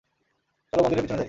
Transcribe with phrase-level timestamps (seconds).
[0.73, 1.19] চলো মন্দিরের পিছনে যাই।